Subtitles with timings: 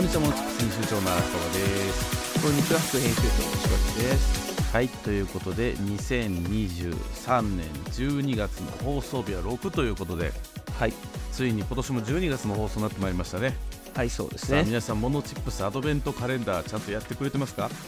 [0.00, 1.58] こんにちはモノチップス編集長の荒川で
[1.92, 4.72] すこんにちは副編集長の石橋です。
[4.72, 10.32] はいということで2023年12月の放送日は6ということで
[10.78, 10.94] はい。
[11.32, 13.54] ついに今年も12月の放送になってまいりましたね。
[13.94, 14.62] はいそうですね。
[14.64, 17.68] 皆さんモノチップスアドベントカレンダーちゃんとやってくれてますか？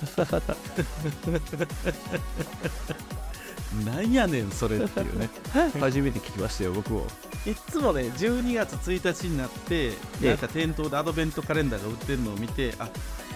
[3.85, 5.31] なんやねんそれっていうね。
[5.81, 7.07] 初めて聞きましたよ僕も
[7.47, 10.29] いつもね12月1日になってええ。
[10.29, 12.89] なんか店頭でアドベントカレンダーが売ってるのを見てあ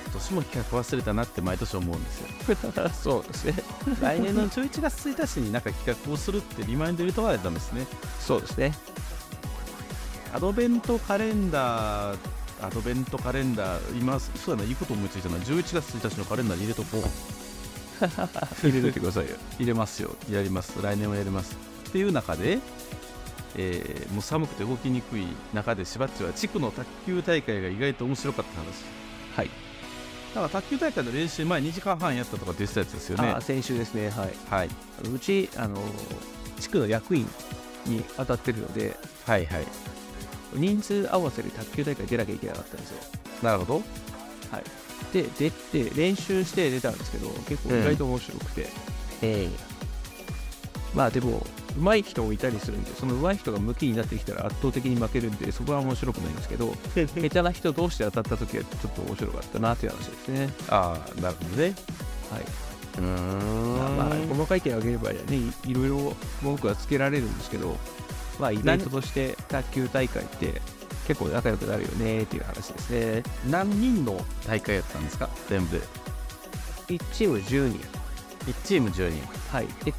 [0.04, 2.90] 今年も企画忘れたなって毎年思うんですよ。
[3.02, 3.54] そうですね。
[4.00, 7.86] 来年の11月1日になんか企画をするってリマインド入れとかないとダメですね。
[8.20, 8.72] そうですね。
[10.32, 12.18] アドベントカレンダー
[12.62, 15.36] アドベントカレンダー今そうやないいこと思いついたな。
[15.38, 17.35] 11月1日のカレンダーに入れとこう
[18.62, 19.36] 入れといてくださいよ。
[19.58, 20.16] 入れますよ。
[20.30, 20.80] やります。
[20.82, 21.56] 来年もやります。
[21.88, 22.58] っていう中で、
[23.56, 28.84] えーもう寒くて動きにくい中でしばっちは地区の卓球大会が意外と面白かった話。
[29.34, 29.50] はい、
[30.34, 33.28] だから卓球大会の練習前2時間半やったとか出てたやつですよね。
[33.28, 34.10] あ先週ですね。
[34.10, 34.32] はい。
[34.50, 34.70] はい。
[35.12, 35.78] うちあの
[36.60, 37.28] 地区の役員
[37.86, 39.66] に当たってるのではいはい。
[40.54, 42.96] 人数合わせで卓球大会出なきゃいけなかったんですよ。
[43.42, 43.82] なるほど
[45.22, 48.68] で出て練習して出たんですけど結構意外と面白くて、
[49.22, 49.76] ええ。
[50.94, 51.46] まあでも
[51.78, 60.50] 上手い人もいたりするんでその上手い人が向きになってきたら圧倒的に負けるんでそこは面白くないんですけど 下手な人同士で当たった時はちょっと面白かったなっていう話ですね。
[60.68, 61.74] ああなるほどね。
[62.30, 62.42] はい、
[62.98, 63.78] うーん。
[63.78, 67.76] まあ、まあ細かい点を挙げればねいいろいろ文句はつけられるんですけど
[68.38, 70.60] まあイベントとして卓球大会って
[71.06, 73.22] 結構仲良くなるよねっていう話ですね。
[73.48, 75.28] 何人の大会やったんですか？
[75.48, 75.78] 全部。
[75.78, 77.80] で1チーム10人。
[78.46, 79.22] 1チーム10人。
[79.52, 79.66] はい。
[79.84, 79.94] で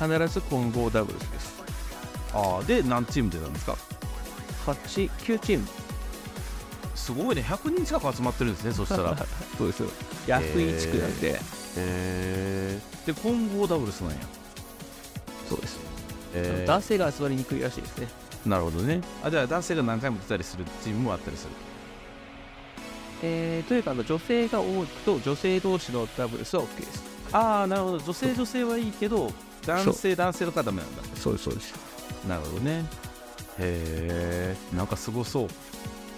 [0.00, 1.62] 必ず混合ダブルスです。
[2.34, 3.76] ああで何チーム出たんですか
[4.66, 5.66] ？8、9チーム。
[6.94, 7.42] すごいね。
[7.42, 9.12] 100人近く集まってるんですねそしたら。
[9.12, 9.14] へ
[9.56, 9.88] そうですよ。
[10.26, 11.40] 安い地区なんで、
[11.76, 14.16] えで混合ダブルスなんや。
[15.48, 15.78] そうです。
[16.34, 18.08] え男性が集まりにくいらしいですね。
[18.46, 19.00] なるほどね。
[19.22, 21.50] あじゃあ男性が何回も出たりするチームもあったりする。
[23.22, 27.02] えー、というかあの、女性が多くと女性同士のダブルスは OK です。
[27.32, 27.98] ああなるほど。
[27.98, 29.32] 女性女性はいいけど
[29.66, 31.02] 男性男性の方はダメなんだ。
[31.16, 31.74] そうです、そうです。
[32.28, 32.84] なるほどね。
[33.58, 35.48] へえんかすごそう。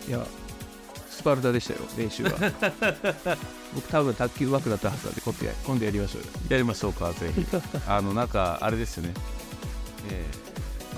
[0.09, 0.25] いや、
[1.09, 2.31] スパルタでしたよ、練習は。
[3.75, 6.29] 僕多分卓球上手くなったはずなんで、今度や今度やりましょうよ。
[6.51, 7.47] やりましょうかぜひ。
[7.89, 9.15] あのなんかあれですよね。
[10.11, 10.50] えー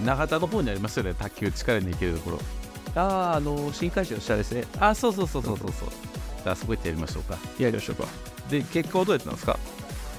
[0.05, 2.41] 長田の方にありますよね卓球力にいけるところ。
[2.95, 4.65] あー、あの、新会社の下ですね。
[4.79, 5.89] あそうそうそうそうそうそう。
[6.45, 7.39] じゃあそこ行ってやりましょうか。
[7.59, 8.05] やりましょうか。
[8.51, 9.59] で結果はどうやったんですか？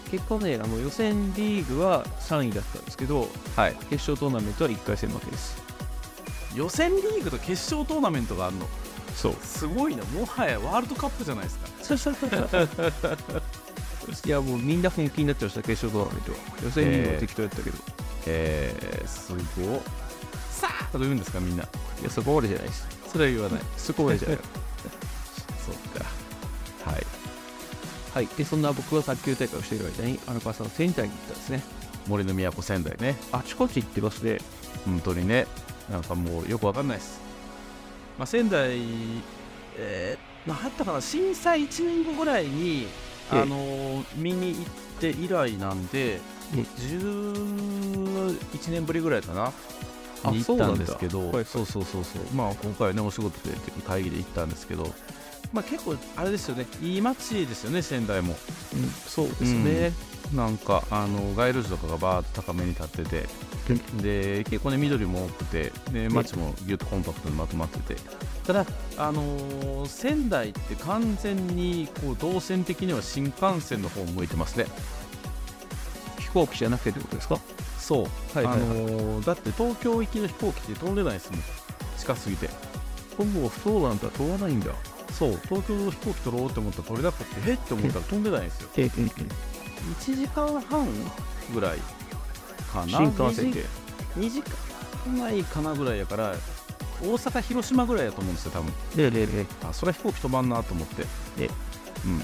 [0.09, 3.75] 結果ね、あの予選リーグは3位だったんですけど、はい。
[3.89, 5.61] 決勝トーナメントは1回戦負けです。
[6.55, 8.67] 予選リーグと決勝トーナメントがあるの？
[9.15, 9.35] そう。
[9.41, 10.03] すごいな。
[10.05, 11.67] もはやワールドカップじゃないですか。
[14.25, 16.37] いやもうみんな本気になってました決勝トーナメントは。
[16.63, 18.02] 予選リーグは適当やったけど、えー、
[19.05, 19.81] すごっ
[20.51, 21.63] さあとか言うんですかみんな。
[21.63, 21.67] い
[22.03, 22.87] やそこまでじゃないです。
[23.11, 23.61] それは言わない。
[23.77, 24.37] そこまでじゃない。
[25.65, 26.05] そうか。
[26.91, 27.05] はい。
[28.13, 28.27] はい。
[28.37, 31.63] でそんな僕は卓球大会をしている間にあの川さん仙台に行ったんですね。
[32.07, 33.17] 森の都仙台ね。
[33.31, 34.39] あちこち行ってますね。
[34.85, 35.47] 本当にね。
[35.89, 37.19] なんかもうよくわかんないです、
[38.17, 38.79] まあ、仙台
[39.75, 41.01] えー、何やったかな。
[41.01, 42.87] 震災1年後ぐらいに
[43.31, 43.41] ええ。
[43.41, 44.65] あのー見に行っ
[44.99, 46.21] て以来なんでえ
[46.53, 49.51] 11年ぶりぐらいかな？
[50.23, 51.31] あに行ったんですけど。
[51.43, 53.55] そうそうそうそうまあ今回はねお仕事で
[53.85, 54.93] 会議で行ったんですけど。
[55.51, 56.65] まあ結構あれですよね。
[56.81, 58.35] いい街ですよね仙台も。
[58.73, 59.91] うんそうですね、
[60.33, 63.27] なんかあの街路樹とかがバーッと高めに立ってて。
[64.01, 65.71] で結構ね緑も多くて。
[65.91, 68.01] で街もギュッとコンパクトにまとまってて。
[68.47, 68.65] ただ
[68.97, 74.65] あのー仙台って完全にこう動線的には新幹線の方を向いてますね。
[74.65, 74.71] 飛
[76.33, 77.39] 行機じゃなくてってことですか？
[77.79, 81.41] そう、はいあのーだって東京行きの飛行機って飛んでないですもん。
[81.97, 82.49] 近すぎて。
[83.17, 84.71] 今後そうなんだ飛ばないんだ。
[85.11, 85.39] そう。
[85.43, 87.57] 東京の飛行機取ろうって思ったら取れなくてえっ？
[87.57, 88.69] て思ったら飛んでないんですよ。
[88.77, 90.87] ええ1時間半
[91.53, 91.77] ぐらい
[92.71, 92.97] かな？
[92.99, 93.65] 新幹線で
[94.17, 94.41] 2時
[95.05, 96.33] 間ないかなぐらいやから
[97.01, 98.73] 大阪広島ぐらいやと思うんですよ多分。
[98.95, 101.05] ででであそれは飛行機飛ばんなと思って。
[101.39, 101.49] え。
[102.05, 102.19] うんうん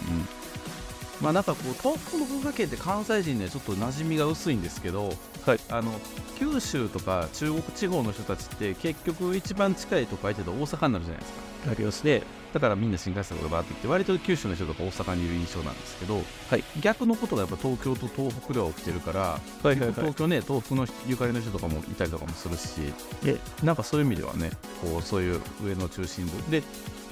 [1.21, 5.13] まあなんかこう東北の文化圏って関西人ねちょっと馴染みが薄いんですけど、
[5.45, 5.91] はい、あの
[6.37, 11.39] 九州とか中国地方の人たちって結局一番近いとこ相手と大阪になるじゃないですか。
[11.71, 12.21] ありますね。
[12.53, 16.15] だからみんな新幹線とかバーってきて割と九州の人とか大阪にいる印象なんですけど、
[16.49, 22.91] はい、逆のことがやっぱ東京と東北では起きてるから、はいはいはい、東京ね東北のゆかりの人とかもいたりとかもするし
[23.23, 24.51] でなんかそういう意味ではね
[24.81, 26.51] こうそういう上の中心部。
[26.51, 26.63] で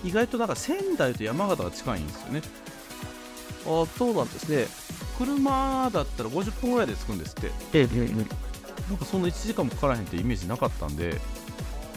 [0.03, 2.41] 意外となんか仙台と山形が近いんですよね
[3.67, 4.67] あそうなんですね。
[5.17, 7.51] 車だったら50分ぐらいで着くんですって。
[7.73, 8.07] えええ
[8.89, 11.15] なんかそんな1時間もかからへんってイメージなかったんでへ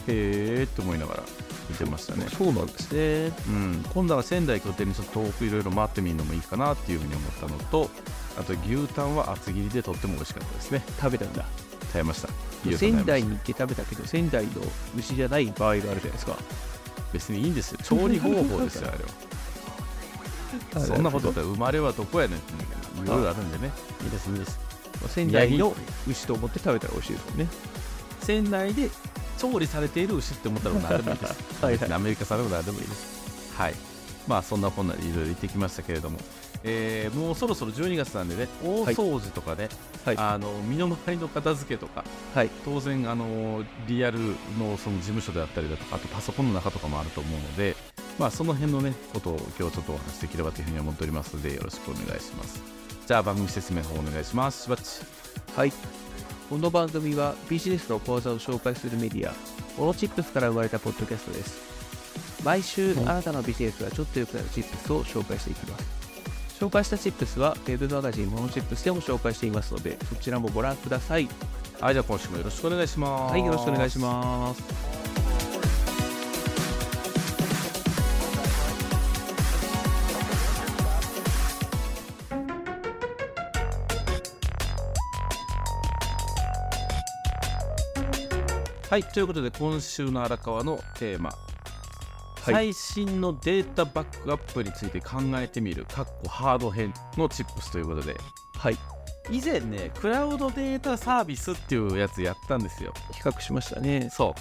[0.07, 1.23] えって思いながら
[1.69, 2.25] 見てましたね。
[2.29, 3.33] そうなんですね。
[3.47, 3.85] うん。
[3.93, 7.89] 今度は仙台拠点にちょっと遠くいろいろ回ってみるのもいいかなっていうふうに思ったのと
[8.37, 10.83] あと牛タンは厚切りでとっても美味しかったですね。
[10.99, 11.45] 食べたんだ。
[11.87, 12.29] 食べました。
[12.77, 14.51] 仙台に行って食べたけど仙台の
[14.97, 16.37] 牛じゃない場合があるじゃないですか。
[17.13, 17.79] 別にいいんですよ。
[17.83, 19.09] 調理方法ですよあれは
[20.85, 22.37] そんなことって生まれはどこやねん
[23.03, 23.71] いろいろあるんでね。
[24.03, 24.59] いいですいいです
[25.07, 25.73] 仙台の
[26.07, 27.47] 牛と思って食べたら美味しいですもんね。
[28.21, 28.89] 仙台で
[29.37, 31.35] 調理されている牛って思ったら何でもいいです。
[31.63, 33.53] はい、アメリカ産でも何でもいいです。
[33.57, 33.73] はい。
[34.27, 36.19] まあそんなこんなでいろいろ言ってきましたけれども。
[36.63, 39.67] えー、もうそろそろ12月なんでね大掃除とかね、
[40.05, 42.03] はい、あの身の回りの片付けとか、
[42.35, 44.19] はい、当然あのリアル
[44.59, 47.75] のその事務所であったりだとかあとパソコンの中とかもあると思うので、
[48.21, 52.61] まあ、その辺のねことを今日ちょっとお話しできればというふうに思っておりますのでよろしくお願いします。
[53.07, 54.65] じゃあ番組説明の方お願いします。
[54.65, 55.01] しばっち
[55.55, 55.73] はい。
[56.47, 59.33] この番組はビジネスの講座を紹介するメディア
[59.79, 62.43] オロチップスから生まれたポッドキャストです。
[62.43, 65.85] 毎週あなたのビジネスがちょっと良くなるチップスを紹介していきます。
[66.59, 71.27] 紹介したチップスは Web マガジンモノチップスでも紹介していますのでそちらもご覧ください。
[71.79, 73.31] はいじゃあ今週もよろしくお願いします。
[73.31, 75.00] はいよろしくお願いします
[88.91, 91.31] はいということで今週の荒川のテーマ。
[92.43, 95.85] 最新のデータバックアップについて考えてみる。
[95.85, 98.17] かっこハード編のチップスということで。
[98.53, 98.77] はい。
[99.31, 102.93] 以前ねクラウドデータサービスっていうやつやったんですよ。
[103.13, 104.09] 比較しましたね。
[104.11, 104.35] そ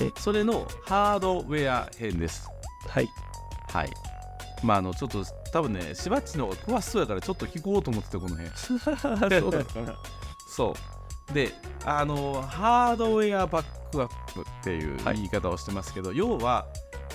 [0.00, 0.02] う。
[0.02, 0.10] え。
[0.16, 2.48] それのハードウェア編です。
[2.88, 3.08] はい。
[3.68, 3.90] はい。
[4.62, 5.22] まああのちょっと
[5.52, 8.48] 多分ねしばっちの方が詳しそうやからちょっと聞こうと思っててこの辺。
[8.56, 8.76] そ
[9.48, 9.80] うだか。
[9.82, 9.94] な
[10.48, 10.74] そ
[11.30, 11.34] う。
[11.34, 11.52] で
[11.84, 16.66] あのハードウェアバックアップっていう言い方をしてますけど、はい、要は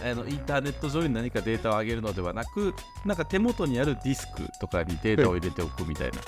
[0.03, 2.73] あのインターネット上に何かデータを上げるのではなく
[3.05, 6.19] なんか手元にあるディスクとかにデータを入れておくみたいな、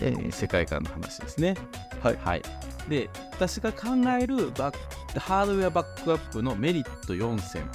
[0.00, 1.56] えー、世界観の話ですね。
[2.02, 2.42] はい、はい、
[2.88, 3.88] で私が考
[4.20, 7.68] えるバッハードウェアバックアップのメリット4選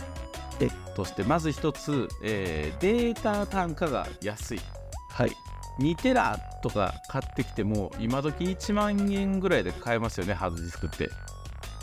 [0.95, 4.62] としてまず1つ、えー、データ単価が安い。
[5.10, 5.31] はい、
[5.80, 11.10] 2テラとか買ってきても今時1万円ぐらいで買えますよねハードディスクって。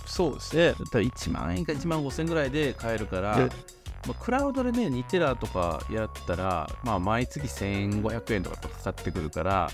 [0.08, 0.72] そうですね。
[0.72, 3.36] だったら1万円か1万5000円ぐらいで買えるから、
[4.06, 9.70] まあ、クラウドでね、2テラとかやったら、まあ、毎月1500円とかかかってくるから、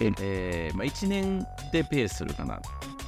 [0.00, 2.60] えーまあ、1年でペイするかな。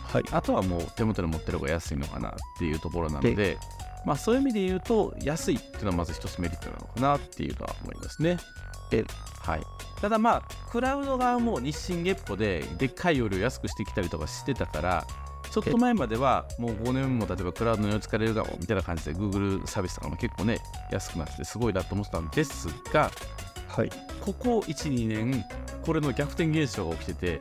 [0.05, 3.59] はい、あとはもう手元に持ってる方が安いのかなっていうところなので、
[4.07, 8.39] まあ、そういう意味で言うと安いっていうのはまず一つメリットなのかなっていうのは思いますね。
[9.43, 9.63] はい、
[10.01, 15.07] ただまあクラウド側も日進月歩ででっかい容量安くしてきたりとかしてたから
[15.63, 20.59] ちょっと前まではもう5年も例えばクラウドの世に使れるかもみたいな感じで Google サービスとかも結構ね
[20.91, 23.11] 安くなってすごいなと思ってたんですが、
[23.69, 23.91] はい、
[24.21, 25.45] ここ12年
[25.83, 27.41] これの逆転現象が起きて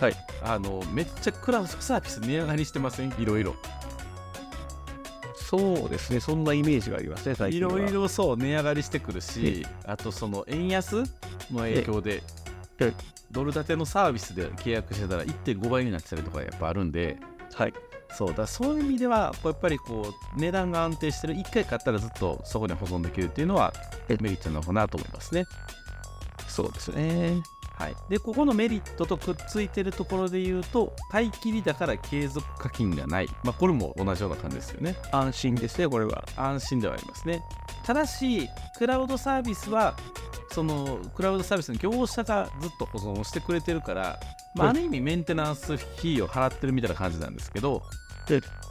[0.00, 3.14] はい、あのめっちゃクラウドサービス値上がりしてません？
[3.18, 3.54] いろいろ。
[5.36, 11.04] そうですね、そんなイメージがありますね、最近いろいろそう値上がりしてくるし、あとその円安
[11.52, 12.22] の影響で、
[13.30, 17.18] ドル建てのサービスで契約してたら1.5倍になってたりとかやっぱあるんで、
[17.54, 17.74] はい、
[18.10, 21.34] そうだそういう意味ではやっぱりこう値段が安定してる。
[21.34, 23.72] 1回買ったらずっとそこに保存できるっていうのは
[24.08, 25.44] メリットなのかなと思いますね。
[26.48, 27.42] そうですね
[27.76, 34.96] はい、でここのメリットとくっついてるところで言うと買い切りだから継続課金がない、まあ、これも同じような感じですよね。
[35.12, 36.24] 安心ですねこれは。
[36.36, 37.42] 安心ではありますね。
[37.84, 39.96] ただしクラウドサービスは
[40.52, 44.20] そのクラウドサービスの業者がずっと保存をしてくれてるから
[44.54, 47.82] まあ、ある意味メンテナンス費を払ってるみたいな感じなんですけど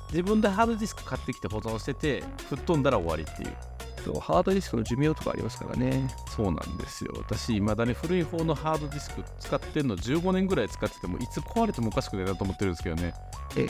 [0.10, 3.56] 自分でハードディスク買ってきて保存してて吹っ飛んだら終わりっていう
[4.04, 6.14] そうハードディスクの寿命とかありますからね。
[6.36, 7.14] そうなんですよ。
[7.18, 13.14] 私いまだに古い方のハードディスク使ってるの15年ぐらい使っててもいつ壊れてもおかしくないなと思ってるんですけどね。
[13.56, 13.68] え？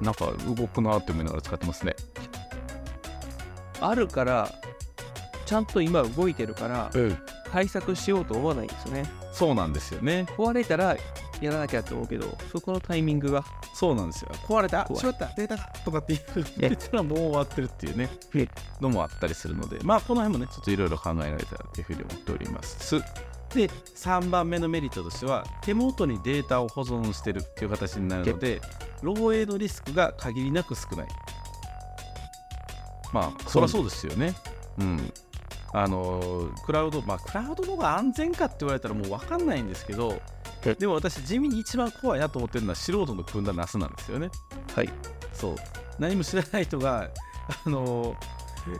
[0.00, 0.26] なんか
[0.56, 1.94] 動くなって思いながら使ってますね。
[3.80, 4.50] あるから
[5.44, 7.18] ちゃんと今動いてるから、うん、
[7.52, 9.04] 対策しようと思わないんですよね。
[9.32, 10.26] そうなんですよね。
[10.36, 10.96] 壊れたら
[11.40, 14.30] やらなきゃと思うけどそこのタイミングがそうなんですよ。
[14.46, 14.86] 壊れた？
[14.86, 15.26] しまった？
[15.36, 16.18] データがとかって
[16.58, 18.08] 言ったらもう終わってるっていうね。
[18.80, 19.78] のもあったりするので。
[19.82, 23.02] まあこの辺もねちょっといろいろ考えられたらっていうふうに思っております。
[23.54, 28.60] で3番目のメリットとしては手元にデータを保存してるっていう形になるので
[29.02, 31.08] 漏洩のリスクが限りなく少ない。
[33.12, 34.34] まあそりゃそうですよね。
[34.78, 35.12] うん。
[35.72, 40.20] あのクラウドまあクラウドの方が安全かって言われたらもう分かんないんですけど
[40.74, 44.30] でも私地味に一番怖いなと思ってるのは素人の組んだナスなんですよね。
[44.74, 44.88] はい。
[45.32, 45.56] そう。
[45.98, 47.08] 何も知らない人が
[47.64, 48.16] あの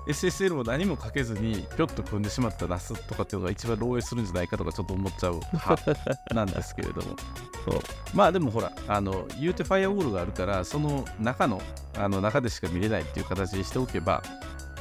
[0.07, 5.40] SSL も何もかけずにぴょっと組んでしまったナスとかっていうのが一番漏洩するんじゃないかとかちょっと思っちゃう
[6.35, 7.16] なんですけれども。
[7.64, 7.81] そう。
[8.14, 11.62] まあでもほらあの言うてファイアウォールがあるからその中の
[11.97, 14.23] あの中でしか見れないっていう形にしておけば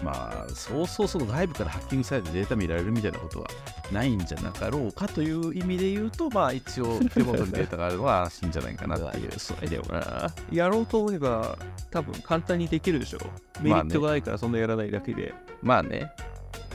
[0.04, 3.48] まあ、そうそうその外部からハッキングされてデータ見られるみたいなことは
[3.92, 9.32] ないんじゃなかろうかという意味で言うと、まあ一応手元にデータがあるのは安心じゃないかなっていう。
[9.40, 11.58] それでもな、やろうと思えば
[11.92, 13.20] 多分簡単にできるでしょ。
[13.62, 15.34] メリットがないからそんなやらないだけで。
[15.62, 16.12] まあね。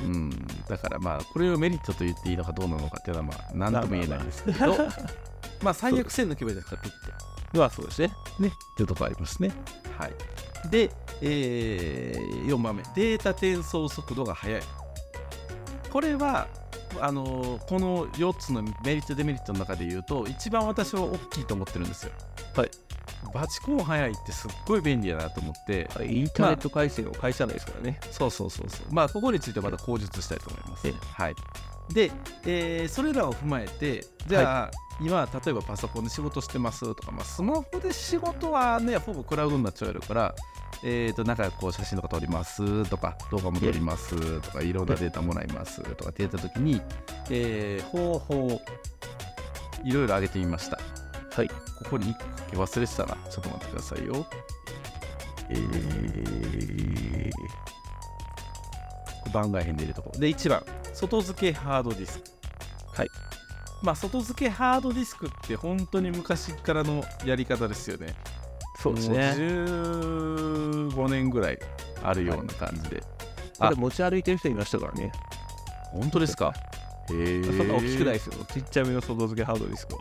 [0.02, 0.30] うん、
[0.66, 4.76] だからまあこれをメリットと言っていいのかどうなのかっていうのはまあ何とも言えないんですけど
[5.62, 9.52] まあ最悪線抜けばいいですからピッてまあそうですねねっていうとこありますね
[9.98, 10.12] はい
[10.70, 10.90] で、
[11.22, 12.19] えー、
[12.50, 12.82] 4番目。
[12.94, 14.62] データ転送速度が速い。
[15.90, 16.46] これは
[17.00, 22.12] あのー、この4つのメリットデメリットの中で言うと一番私は大きいと思ってるんですよ。
[22.56, 22.70] はい。
[23.34, 28.86] バチコン早いってすっごい便利やなと思って、はい、インターネット回線を会社内ですからね、まあ、そうそうそうそう。
[28.92, 31.34] まあここについてはまた口述したいと思います、はい
[31.92, 32.10] で、
[32.46, 34.70] えー、それらを踏まえてじゃあ、は
[35.00, 40.34] い、今例えばパソコンで仕事してますとか、まあ、スマホで仕事はねほぼクラウドになっちゃうから、
[40.84, 46.80] えーと、なんかこう写真とか撮りますとか動画も撮りますとかいろんなデータもらいますとかって言った時に、
[47.30, 48.60] えー、方法
[49.84, 50.78] いろいろ上げてみました。
[51.32, 51.48] はい。
[51.48, 51.54] こ
[51.90, 53.16] こに1個忘れてたな。
[53.30, 54.26] ちょっと待ってくださいよ。
[55.48, 56.30] えー
[59.32, 60.12] 番外編で入れるとこ。
[60.18, 60.64] で1番。
[60.92, 62.24] 外付けハードディスク。
[62.96, 63.08] はい。
[63.82, 68.14] まあ外付けハードディスクって本当に昔からのやり方ですよね。
[68.82, 69.34] そうですね。
[69.36, 71.58] 15年ぐらい
[72.02, 73.02] あるような感じで、
[73.58, 75.12] はい、これ持ち歩いてる人いましたからね。
[75.92, 76.52] 本当ですか？
[77.10, 78.44] へえそんな大きくないですよ。
[78.52, 80.00] ちっちゃめの外付けハードディスクは。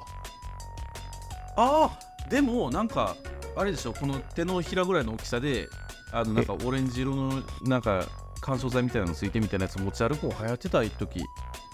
[1.58, 1.90] あ
[2.26, 3.16] あでもなんか
[3.56, 3.94] あれでしょ？
[3.94, 5.68] この手のひらぐらいの大きさで
[6.12, 8.06] あのなんかオレンジ色のなんか
[8.42, 11.22] 乾燥剤みたいなのついてみたいなやつ持ち歩く方流行ってた一時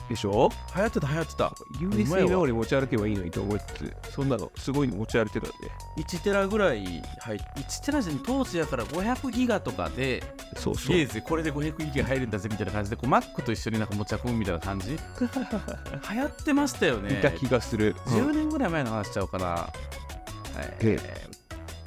[0.07, 0.51] でしょ？
[0.75, 1.47] 流行ってた流行ってた。
[1.79, 6.83] USB メモリ持ち歩けばいいのにと思いつつそんなのすごいの持ち歩いてたんで1テラぐらい
[7.21, 10.21] 入1テラじゃ当時やから500ギガとかで
[10.57, 10.95] そうそう。
[10.95, 14.91] ゲーズこれで500ギガ入るんだぜみたいな感じでこう Mac と一緒になんか持ち運ぶみたいな感じ。
[14.95, 17.19] 流行ってましたよね。
[17.19, 17.95] いた気がする。
[18.05, 19.67] 10年ぐらい前の話しちゃおうかな、は
[20.81, 20.99] い、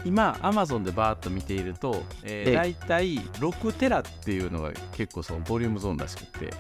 [0.05, 6.53] 今アマゾンでバーッと見ていると、えー、大体6テラっていうのが結構そのボリュームゾーンらしくて、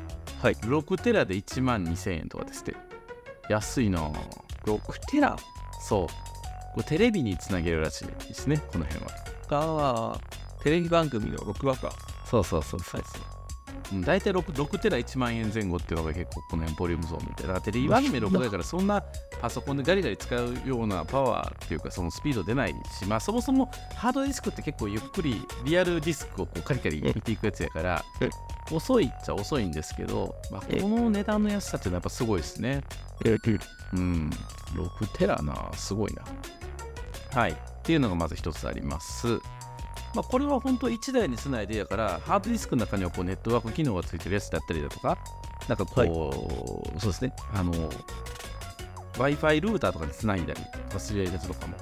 [0.42, 2.76] はい、6テラで1万2000円とかですって
[3.49, 4.00] 安いな
[4.64, 5.37] 6テラ？
[5.80, 6.07] そう。
[6.75, 9.11] これテレビにつなげるらしいですねこの辺は。
[9.50, 11.92] ああテレビ番組の録画か。
[12.26, 13.38] そうそうそうそうそう、はい
[14.05, 19.03] 大体 6, 6テラ1万円前後っていうのが結構この辺ボリュームゾーンみたいだからテレビアニメ6だからそんな
[19.41, 28.05] パソコンでガリガリ使うようなパワーっていうかそのスピード出ないしまあそもそもハードディスクって結構ゆっくりリアルディスクをこうカリカリ見ていくやつやから
[28.71, 32.85] 遅いっちゃ遅いんですけど、まあ、この値段の安さっていうのはやっぱすごいですね。
[33.95, 34.31] うん。
[34.75, 36.23] 6テラなすごいな。
[37.41, 37.53] はい。
[37.53, 39.41] っていうのがまず一つあります
[40.15, 45.19] まあ、これは本当1台につないでやからハードディスクの中にはこうネットワーク機能がついてるやつだったりだとか
[45.69, 47.33] なんかこう、はい、そうですね。
[47.55, 47.73] あの
[49.19, 51.75] w i f i ルーターとかにつないだりとかするやつとかも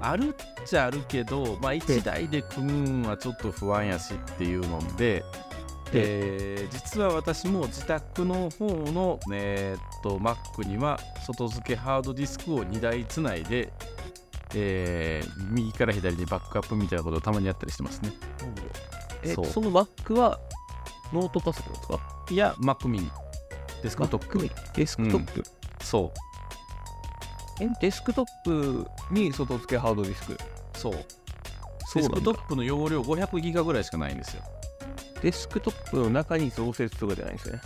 [0.00, 5.22] あるっちゃあるけど、まあ、1台で組むんはちょっと不安やしっていうので、
[5.92, 13.72] えー、実は私も自宅の方の、えー、っと Mac には外付けハードディスクを2台つないで
[14.54, 18.12] えー、右から左にバックアップみたいなことをたまにやったりしてますね。
[19.22, 20.40] えそその Mac は
[21.12, 22.00] ノートパソコンですか？
[22.30, 23.08] いや、Mac mini。
[23.82, 24.50] デスクトップ。
[24.74, 25.44] デスクトップ、うん、
[25.80, 26.12] そ
[27.60, 27.62] う。
[27.62, 30.38] え、デスクトップに外付けハードディスク？
[30.74, 30.92] そう。
[31.94, 34.42] デスクトップの容量500ギガぐらいしかないんですよ。
[35.22, 37.60] デスクトップの中に増設とかじゃないですね。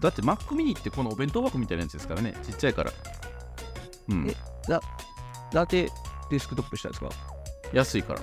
[0.00, 2.34] だって Mac mini ってこのお弁当箱みたいなやつですからね。
[2.42, 2.92] ちっちゃいから。
[4.08, 4.28] うん。
[4.28, 4.34] え、
[4.68, 4.80] な、
[5.52, 5.88] なんで
[6.30, 7.10] デスクトップしたんですか？
[7.72, 8.20] 安いから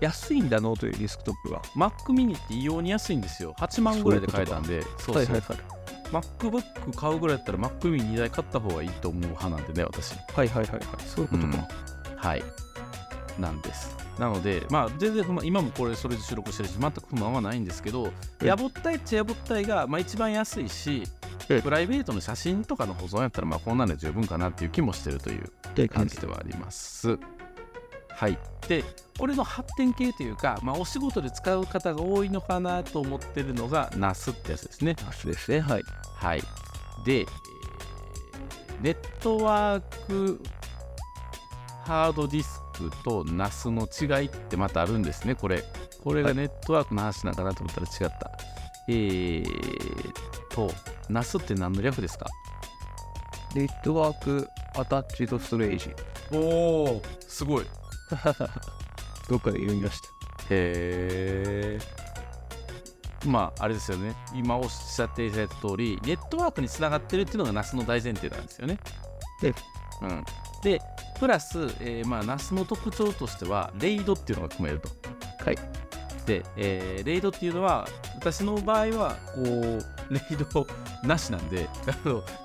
[0.00, 5.58] 安いんだのというデスクトップが Mac mini って異様に安いんですよ8万ぐらいで買えたんでそうそう、はいはいはい、
[6.14, 10.12] MacBook 買うぐらいだったら Mac mini 2台買った方がいいと思う派なんでね、私。
[10.12, 10.80] はいはいはいはい。
[11.06, 11.68] そういうことか。
[12.12, 12.44] うん、はい。
[13.38, 13.96] なんです。
[14.18, 21.02] なので、まあ、全然今もこれそれで収録してるし、全く不満はないんですけど、やぼったいっちゃやぼったいが、まあ、一番安いし、
[21.48, 27.18] プライベートの写真とかの保存やったら、まあ、こんなんで十分かなっていう気もしてるという感じではあります。
[28.08, 28.38] はい。
[28.68, 28.84] で、
[29.18, 34.92] これの発展系というか、まあ、お仕事で使う方が多いのかなと思ってるのが NAS ってやつですね。
[34.92, 35.60] NAS ですね。
[35.60, 35.82] はい。
[36.16, 36.42] はい。
[37.04, 37.26] で、
[38.80, 40.40] ネットワーク
[41.84, 45.64] ハードディスクと NAS の違いってまたあるんですね、これ。
[46.02, 48.53] これがネットワークの話なんかなと思ったら違った。
[48.86, 50.12] はい、えー
[50.50, 50.70] と、
[51.10, 52.26] NAS って何の略ですか？
[53.54, 55.94] ネットワークアタッチドストレージ。
[56.32, 56.38] お
[56.96, 57.64] お、すごい。
[59.28, 60.08] どっかで読みました。
[60.50, 61.78] へえ。
[63.26, 64.14] まあ、あれですよね。
[64.34, 68.78] 今おっしゃっていただいた通り、ネットワークにつながってるっていうのが NAS の大前提なんですよね。
[69.40, 69.54] で、
[70.02, 70.24] うん。
[70.62, 70.80] で、
[71.18, 74.88] プラス、えー、まあ、NAS の特徴としては、レイドっていうのが組めると。
[75.42, 75.58] はい。
[76.26, 80.66] で、えー、レイドっていうのは、私の場合は、こう、レイド
[81.02, 81.68] なしなんで、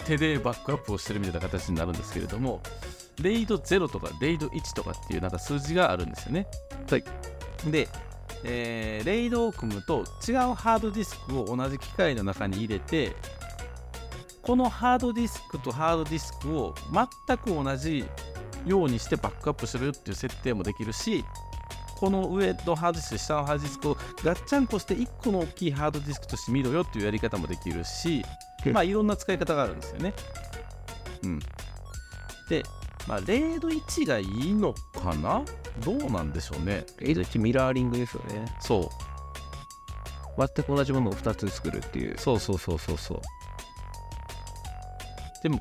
[0.06, 2.62] 手でバックアップをしてるみたいな形になるんですけれども、
[3.22, 6.48] レイド0とかレイド1とかっていうなんか数字があるんですよね。
[6.90, 7.04] はい。
[7.70, 7.88] で、
[8.44, 13.16] えー、レイドを組むと違うハードディスクを同じ機械の中に入れて
[14.42, 16.74] このハードディスクとハードディスクを
[17.28, 18.06] 全く同じ
[18.66, 21.26] ようにしてバックアップするっていう設定もできるし
[22.00, 28.24] この上のハードディスク下のハードディスクをガッチャンコして1個の大きいハードディスクとして見ろよっていうやり方もできるし、
[28.72, 30.14] まあいろんな使い方があるんですよね。
[31.24, 31.40] うん。
[32.50, 32.64] で、
[33.06, 35.44] まあ、レード1がいいのかな？
[35.84, 36.86] どうなんでしょうね。
[37.00, 38.46] レード1ミラーリングですよね。
[38.62, 38.90] そ
[40.38, 40.48] う。
[40.56, 42.18] 全く同じものを2つ作るっていう。
[42.18, 43.22] そうそうそうそうそう。
[45.44, 45.60] でも、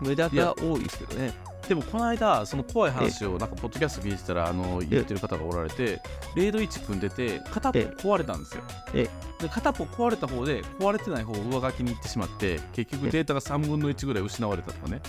[0.00, 1.32] 無駄が多いですけどね。
[1.70, 6.00] でもこの間その怖い話をなんかポッドキャスト聞いてたらあの言ってる方がおられて
[6.34, 8.62] レード1組んでて片っぽ壊れたんですよ。
[8.92, 9.08] で
[9.48, 15.00] 片っぽ壊れた方で壊れてない方を上書きに行ってしまって結局データが3分の1ぐらい失われたとかね。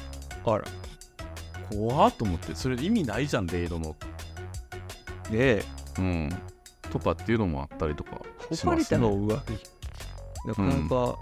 [0.46, 0.64] あら。
[1.72, 3.96] 怖っと思ってそれで意味ないじゃんレイドの。
[5.32, 5.64] ねえ。
[5.98, 6.30] うん。
[6.92, 8.22] とかっていうのもあったりとか
[8.54, 9.36] します、ね、の上
[10.46, 11.18] なかなか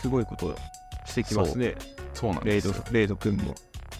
[0.00, 0.56] すごいこと
[1.04, 1.70] してきますね、う。
[1.72, 1.76] ん、
[2.14, 3.54] そうなんですレイドレイド君も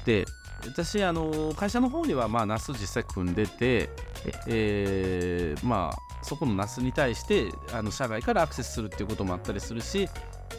[0.07, 0.25] で
[0.67, 3.91] 私あの会社の方にはまあナス実際組んでて
[4.47, 10.09] えー、まあそこのナスに対してあの社外からアクセスするっていうこともあったりするし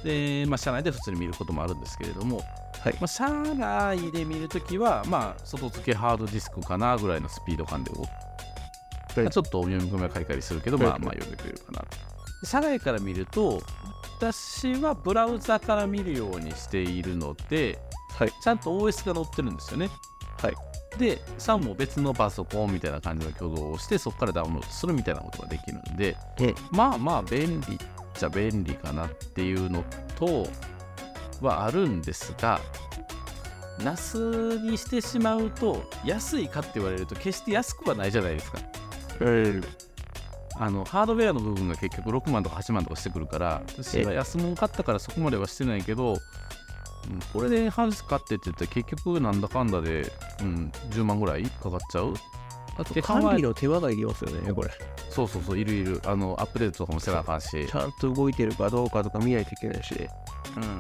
[0.04, 2.42] で、まあ、社内で普通に見ることもあるんですけれども
[2.80, 2.94] はい。
[2.94, 9.30] まあ、社内で見るときは、まあ、外付けハードディスクかなぐらいのスピード感で、はい。
[9.30, 11.84] ちょっと読み込みは書いたりするけど、まあ、まあ読んでくれるかな
[12.44, 13.62] 社外から見ると、
[14.18, 17.80] 私はブラウザから見るようにしているので、
[18.20, 19.90] はい、ちゃんと OS が載ってるんですよね。
[20.42, 20.54] はい、
[21.00, 26.18] で、さも別のパソコンみたいな感じの挙動をして、そこからダウンロードするみたいなことができるんで、
[26.72, 27.78] まあまあ便利っ
[28.14, 29.84] ちゃ便利かなっていうの
[30.18, 30.48] と、
[31.42, 32.60] はあるんですが、
[33.82, 34.18] ナス
[34.60, 38.60] にしてしまうと、安いかって言われると、決して安くはないじゃないですか。
[39.22, 39.64] えー、
[40.58, 46.20] あのハードウェアの部分が結局6万とか8万とかしてくるから私は安物買ったからそこまではしてないけど、うん、
[47.34, 52.14] これでハウス買ってって言ったら結局なんだかんだで、うん、10万ぐらいかかっちゃう。
[52.78, 54.70] あと管理の手間がいりますよねこれ。
[55.10, 56.02] そうそうそういるいる。
[56.06, 57.68] あのアップデートとかもせなあかんし。
[57.68, 59.94] ちゃんと動いてるかどうかとか見ないといけないし。
[60.56, 60.80] うん。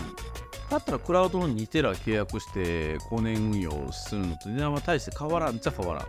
[0.69, 6.05] だったらクラウドの2テラ契約して5年運用するのと値段は大して変わらんじゃ変わらん。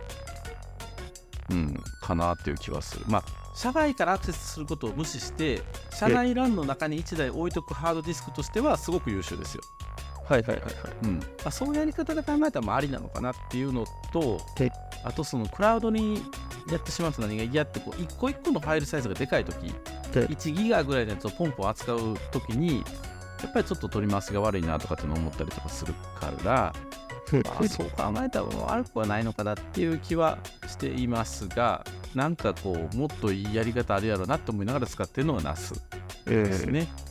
[1.49, 3.05] うん、かなっていう気はする。
[3.09, 3.23] まあ、
[3.55, 9.63] 社外からアクセスすることを無視して、社内 LAN の中に1台置いとくハードディスクとしてはすごく優秀ですよ。
[10.31, 10.73] はいはいはいはい。
[11.03, 14.39] うんまあ、そういうやり方で考えたらありなのかなっていうのと、
[15.03, 16.21] あとそのクラウドに
[16.71, 19.73] やってしまうと何が嫌ってこう一個一個のファイルサイズがでかいとき、
[20.13, 22.83] 1ギガぐらいのやつをポンポン扱うときに、
[23.43, 26.73] やっぱりちょっと取り回しが悪いなとかって思ったりとかするから、
[27.43, 35.73] まあ、そう考えたら悪くはないのかなっていう気はしていますが、なんかこう、もっといいやり方あるやろうなと思いながら使ってるのが NAS
[36.25, 36.87] ですね。
[36.91, 37.10] え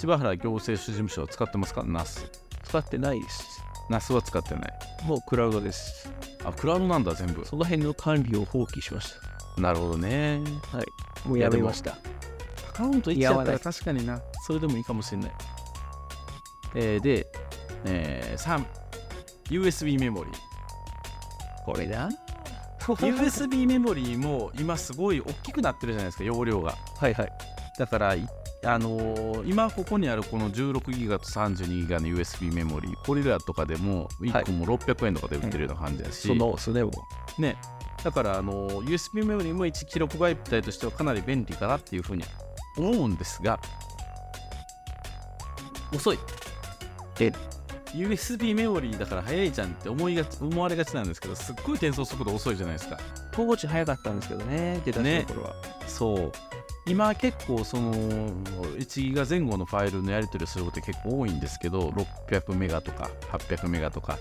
[0.00, 2.26] 柴原行政書事務所は使ってますか ?NAS。
[2.64, 3.62] 使ってないです。
[3.90, 4.72] NAS は使ってない。
[5.04, 6.10] もうクラウドです。
[6.42, 7.44] あ、クラウドなんだ、全部。
[7.44, 9.12] その辺の管理を放棄しまし
[9.56, 9.60] た。
[9.60, 10.40] なるほどね。
[10.72, 11.28] はい。
[11.28, 11.98] もうやめました。
[12.70, 14.22] アカウント1やったら確かにな。
[14.46, 15.32] それでもいいかもしれない。
[16.76, 17.26] えー、で、
[17.84, 18.64] えー、3、
[19.50, 20.34] USB メモリー。
[21.66, 22.08] これだ？
[22.80, 26.74] USB メモリーも今すごい大きくなってるじゃないですか、容量が。
[26.96, 27.32] はいはい。
[27.78, 28.16] だから、
[28.62, 36.92] あのー、今ここにあるこの 16GB と 32GB の USB メモリーこれらとかでも1個も600円とかで売ってるような感じだし、はい、そのそれも。
[37.38, 37.56] ね。
[38.04, 42.24] だからあの USB メモリーも 1KB 体としてはかなり便利かなっていうふうに
[42.76, 43.58] 思うんですが
[45.94, 46.18] 遅い。
[47.18, 47.32] え
[47.94, 52.98] USB メモリーだから早いじゃんって思いが思われがちなんですけどすっごい転送速度遅いじゃないですか。
[53.32, 55.54] 当時早かったんですけどね出た頃は、ね、
[55.86, 56.32] そう
[56.90, 61.90] 今結構その1ギガ前後のファイルのやり取りをすること結構多いんですけど
[62.28, 64.18] 600メガとか800メガとか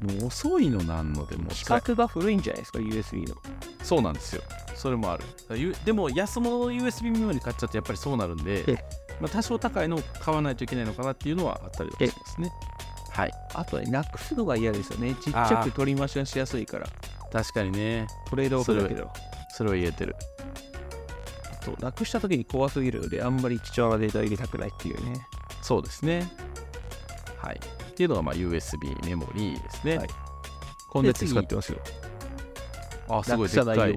[0.00, 3.36] もう遅いのなんのでも規格が古いんじゃないですか USB の。
[3.82, 4.42] そうなんですよ。
[4.74, 5.74] それもある。
[5.84, 8.84] でも安物の USB メモリ買っちゃってやっぱりそうなるんで、
[9.20, 12.52] まあ、多少高いのを買わないといけないのかなっていうのはあったりしますね。
[13.10, 13.32] はい。
[13.54, 15.14] あとはなくすのが嫌ですよね。
[15.14, 16.86] ちっちゃく取り回しがしやすいから。
[17.32, 18.06] 確かにね。
[18.28, 19.10] トレードオフだけど。
[19.50, 20.14] それは言えてる
[21.76, 25.26] となくした時に怖すぎるのであんまり貴重なデータ入れたくないっていうね。
[25.62, 26.30] そうですね。
[27.38, 27.60] はい。
[27.90, 30.08] っていうのがまあ USB メモリーですね、はい、
[30.88, 31.78] コンデン使ってますよ。
[33.08, 33.96] あすごいでっかい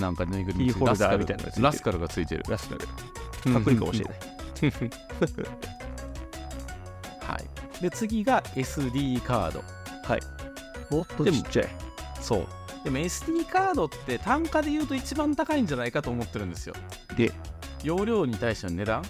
[0.00, 2.44] なんかぬいぐるみホルダーみたいなラスカルがついてる。
[2.48, 2.86] ラスカルか
[3.58, 4.14] っこいいかもしれない。
[7.20, 7.82] はい。
[7.82, 9.62] で次が SD カード。
[10.04, 10.20] はい。
[10.90, 11.68] もっとちっちゃい。
[12.20, 12.46] そう
[12.84, 16.74] でも SD カードって単価で言うと一番高いんじゃないかと思ってるんですよ。
[17.16, 17.32] で
[17.82, 19.02] 容量に対しての値段？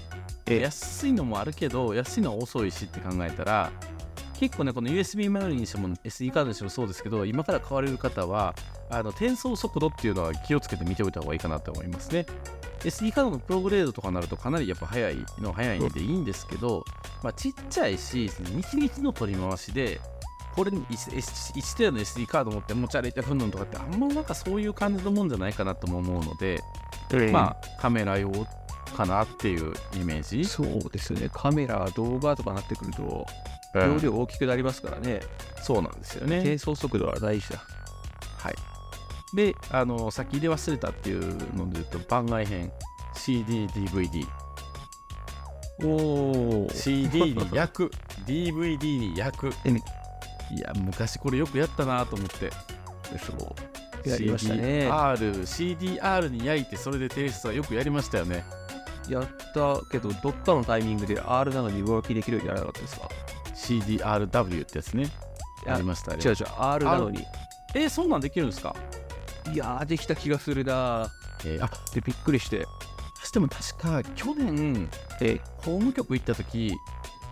[0.46, 3.70] 安いのもあるけど安いのは遅いしって考えたら
[4.38, 8.54] 結構ねこの USB メモリにしても SD カードにしてもそうですけど今から買われる方は
[8.88, 12.24] あの転送速度っていうのは気をつけて見ておいた方がいいかなと思いますね。
[12.80, 16.84] SD カードのプログレードとかになるとかなりやっぱ早いの早いんでいいんですけど、
[17.24, 20.00] まあ、ちっちゃいし日々の取り回しで
[20.58, 26.60] これに 1, 1テラの SD カード持って持ち歩いてふんのとかってあんまなんかそういう感じのもんじゃないかなとも思うので、
[27.12, 28.32] うん、まあカメラ用
[28.96, 30.44] かなっていうイメージ？
[30.44, 31.30] そうですね。
[31.32, 33.24] カメラ動画とかなってくると
[33.72, 35.20] 容量大きくなりますからね、
[35.58, 36.38] うん、そうなんですよね。
[36.38, 37.62] 転送速度は大事だ。
[38.38, 38.54] はい。
[39.36, 41.20] であの先入れ忘れたっていう
[41.56, 42.72] ので言うと番外編
[43.14, 44.26] CDDVD
[45.84, 47.90] おお CD に焼く。
[48.26, 49.52] DVD に焼く
[50.50, 52.50] いや昔これよくやったなと思って。
[53.18, 53.54] そ
[54.04, 54.08] う。
[54.08, 54.88] やりましたね。
[54.90, 58.44] CDR, CDR に焼いてそれで提出はよくやりましたよね。
[59.08, 63.08] やったけどどっかのタイミングで R なのに動きできるようにならなかったですか
[63.54, 65.08] ？CDRW ってやつね。
[65.66, 67.24] やりました違う違う R なのに。
[67.74, 68.74] えー、そんなんできるんですか？
[69.52, 71.10] いやできた気がするな。
[71.44, 72.66] えー、あでびっくりして。
[73.32, 74.88] でも確か去年、
[75.20, 76.72] えー、法務局行った時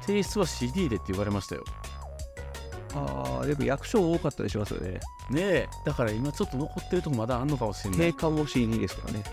[0.03, 1.65] 提出は CD でって言われましたよ
[2.97, 5.01] ああ、でも役所多かったりしますよね。
[5.31, 7.99] ねえ、だから今ちょっと残ってるとこまだあんのかもしれない。
[7.99, 9.25] 定款も CD ですからね。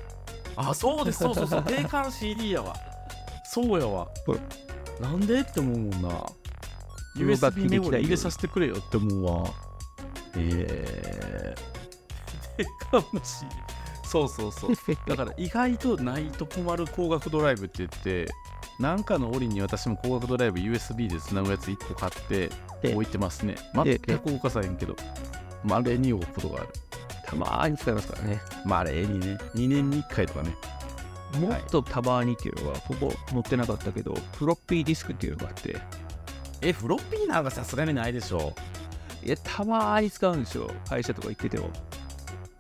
[0.56, 2.76] あ、そうです、そうそうそう、 定款 CD やわ。
[3.46, 4.08] そうやわ。
[5.00, 6.10] なんでって思うもんな。
[7.16, 9.50] USB メモリ入れさせてくれよって思うわ。
[10.36, 12.58] えー。
[12.58, 13.48] 定款の CD。
[14.04, 14.72] そうそうそう。
[15.08, 18.28] だから意外とないと困る高額ドライブって言って、
[18.80, 22.50] なんかの折に私も高額ドライブ USB でつなぐやつ1個買って
[22.84, 23.56] 置いてますね。
[23.74, 24.96] 全く動かさへんけど、
[25.64, 26.70] まれに置くことがある。
[27.26, 28.42] たまに使いますからね。
[28.66, 29.38] まれにね。
[29.56, 30.56] 2年に1回とかね。
[31.40, 35.78] もっとたまにっていうのは、ほぼ持ってなかったけど、フロッピーディスクっていうのがあって。
[36.62, 38.54] え、フロッピーなんかさすがにないでしょ。
[39.24, 40.70] いや、たまに使うんですよ。
[40.88, 41.70] 会社とか行ってても。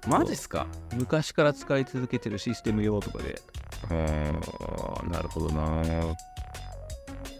[0.07, 3.41] マジっすか昔から使い続けてるシステム用とかで。
[3.91, 5.83] へえ、なるほどな。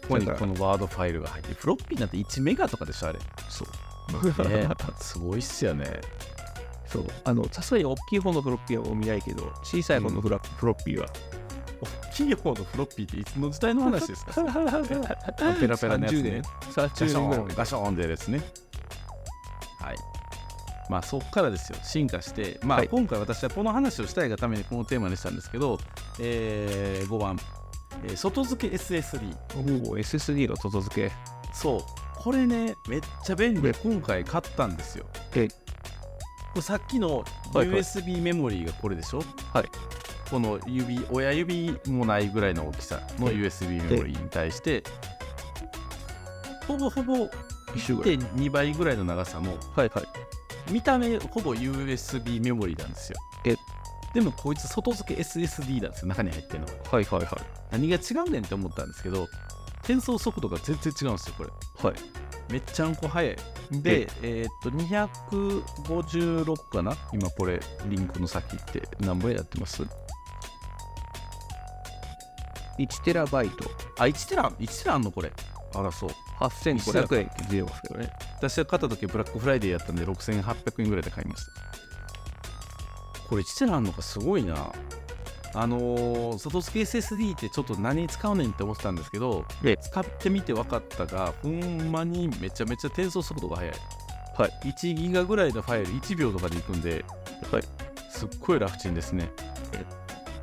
[0.03, 3.19] ここにこのワードファイルが入って、フロッピーなんて1メガとかでしょ、あれ。
[3.49, 3.67] そう。
[4.49, 4.67] ね、
[4.99, 6.01] すごいっすよね。
[6.87, 7.05] そう。
[7.23, 11.07] あの、さすがに大きい方のフロッピーはもう見ないけど、小さい方のフラ、うん、フロッピーは。
[11.81, 14.33] 大きい方のフロッピーっていつの時代の話ですか
[15.59, 16.41] ペラペラのやつね。
[16.71, 17.55] 30年ぐらい。
[17.55, 18.41] ガションでですね。
[19.79, 19.95] はい。
[20.89, 25.79] まあそこからですよ進化して、まあ、今回私はこの話をしたいがためにこのテーマにしたんですけど、
[26.19, 27.37] えー、5番、
[28.05, 29.35] えー、外付け SSD
[29.87, 31.15] おお SSD の外付け。
[31.53, 31.81] そう。
[32.15, 33.61] これねめっちゃ便利。
[33.61, 35.05] で今回買ったんですよ。
[35.35, 35.47] え。
[35.47, 35.55] こ
[36.57, 37.23] れさっきの
[37.53, 39.23] USB メモリーがこれでしょ？
[39.53, 39.65] はい。
[40.29, 44.83] この指親指もないぐらいの大きさの USB メモリーに対して
[46.67, 47.27] ほぼほぼ
[47.75, 53.19] 1.2倍ぐらいの長さの、はいはい、見た目ほぼ USB メモリーなんですよ。
[53.45, 53.55] え
[54.13, 57.27] でもこいつ外付け SSD なんですよ、中に入ってるのはいはいはい。
[57.71, 59.27] 何が違うねんって思ったんですけど、
[59.79, 61.49] 転送速度が全然違うんですよ、これ。
[61.89, 61.95] はい。
[62.49, 63.35] めっちゃんこ早い。
[63.71, 66.95] で、えー、っと、256かな？
[67.11, 69.83] 今これ、リンクの先って何ぼやってます
[72.77, 73.65] ？1テラバイト。
[73.97, 75.31] あ、1テラ ?1 テラあんのこれ。
[75.73, 76.09] あら、そう。
[76.39, 78.11] 8500円って出てますけどね。
[78.37, 81.51] 私が買った時ブラックフライデーやったんで6800円ぐらいで買いました。
[83.33, 84.71] これ1テラあんのかすごいな。
[85.55, 89.45] あのー、外付け SSD ってちょっと何に使うねんって思ってたんですけど、
[89.81, 93.75] 使ってみて分かったが、ほんまにめちゃめちゃ転送速度が速い。
[94.37, 97.03] はい、1ギガぐらいのファイル1秒とかでいくんで、
[97.51, 97.63] はい、
[98.11, 99.31] すっごい楽ちんですね。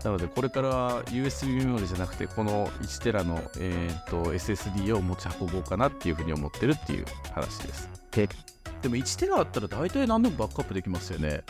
[0.03, 7.89] なのでこれからは USB メモリじゃなくてこの1テラの、えーと、SSD を持ち運ぼうかなっていうふうに思ってるっていう話です。
[8.83, 11.43] でも1テラあったら大体何でもバックアップできますよね。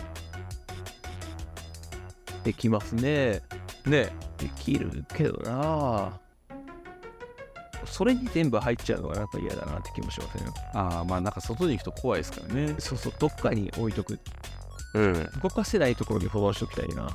[2.44, 3.42] できますね。
[3.86, 6.18] ねできるけどな
[7.86, 10.46] それに全部入っちゃうのがなんか嫌だなって気もしません？
[10.46, 10.54] よ。
[10.74, 12.74] ああまあなんか外に行くと怖いですからね。
[12.78, 14.18] そうそうどっかに置いとく。
[14.94, 15.28] うん。
[15.42, 17.08] 動かせないところに保存しておきたいな。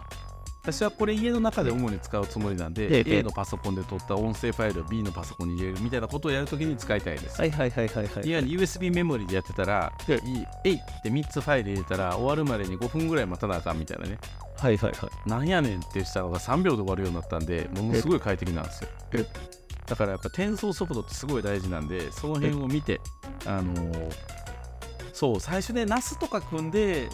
[0.66, 7.40] 私はこれ家の中で主に使うつもりなんで、A のパソコンで撮った音声ファイルを B のパソコンに入れるみたいなことをやるときに使いたいです。
[7.40, 8.28] はいはいはいはいはい。
[8.28, 14.18] いわゆる USB メモリでやってたら、えいって3つファイル入れたら終わるまでに5分ぐらい待たなあかんみたいなね。
[14.58, 15.30] はいはいはい。
[15.30, 18.90] なんやねんってしたのが3秒で終わるようになったんで、ものすごい快適なんですよ。
[19.86, 23.00] だからやっぱ転送速度ってすごい大事なんで、その辺を見て、
[23.46, 24.12] あのー、
[25.14, 27.08] そう、最初ね、NAS とか組んで、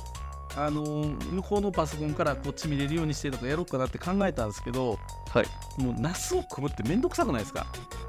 [0.55, 0.83] あの
[1.31, 7.65] 向こうのパソコンからこっち見れるようにしてとかやろうかなって考えたんですけど、はい、もう NAS を組むってめんどくさくないですか。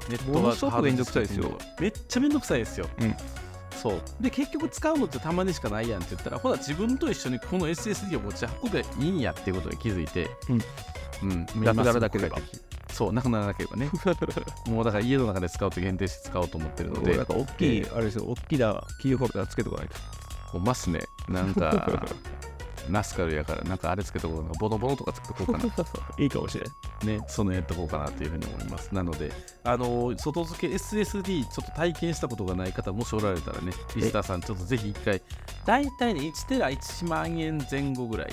[0.09, 1.57] ネットワークめんどくさいですよ。
[1.79, 3.15] めっちゃめんどくさいですよ、うん、
[3.71, 4.01] そう。
[4.19, 12.37] で結局使うのってたまにしかないやんって言ったらほら自分と一緒にこの SSD を持ち運べばいいんやっていうことに気づいて、うん、うん、なくならなければ。
[12.91, 13.89] そうなくならなければね。
[14.69, 17.17] もうだから家の中で使うと限定して使おうと思ってるので。
[17.17, 18.25] なんか大きい、えー、あれですよ。
[18.25, 19.95] 大きなキーホルダーつけとかないと
[20.53, 22.05] ほんますねなんか
[22.89, 25.63] ナスカルやから、なんかあれつけとこうかボノボノとかつけとこうかな。
[26.17, 27.17] いいかもしれん。
[27.17, 28.93] ね、そのやっとこうかなというふうに思います。
[28.93, 29.31] なので、
[29.63, 35.21] あの、外付け SSD ちょっと体験したことがない方、もしおられたらね、リスターさん、ちょっとぜひ一回、
[35.65, 38.29] 大体ね、1テラ1万円前後ぐらい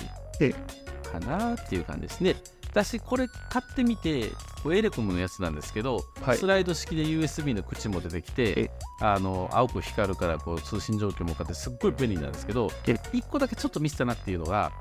[1.09, 2.35] かなっていう感じですね。
[2.71, 4.31] 私これ買ってみて
[4.71, 14.71] エレコムのやつなんですけど、はい、スライド式で USB の口も出てきてあの青く光るからこう通信状況もかってすっごい便利なんですけど1個だけちょっとミスったなっていうのが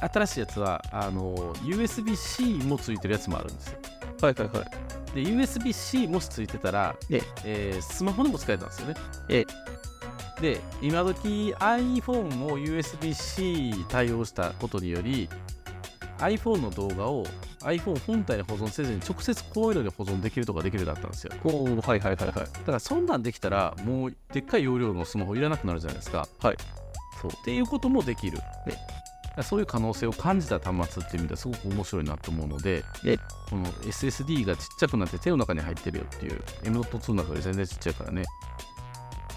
[0.00, 3.78] 新しいやつはあの USB-C もついてるやつもあるんですよ。
[4.22, 4.70] はいはいはい。
[5.14, 8.94] で USB-C もしついてたら、えー、スマホでも使えたんですよね。
[9.28, 9.44] え
[10.40, 15.28] で今時 iPhone を USB-C 対応したことにより
[16.20, 17.26] iPhone の動画を
[17.60, 21.32] iPhone 本体で保存せずに直接こういうので保存できるとかできるだったんですよ。
[21.44, 22.16] おはいはいはいはい。
[22.16, 26.26] だからそんなんできたらもうでっかい容量のスマホいらなくなるじゃないですか。
[26.40, 26.56] はい。
[27.20, 28.38] そうっていうこともできる。
[29.42, 32.84] そういう可能性を感じた端末っていう意味ではすごく面白いなと思うので、
[33.48, 38.24] この SSD がちっちゃくなって手の中に入ってるよっていう M.2 の中より全然ちっちゃいからね、